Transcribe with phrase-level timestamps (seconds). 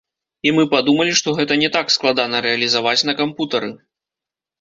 [0.47, 3.71] І мы падумалі, што гэта не так складана рэалізаваць на кампутары!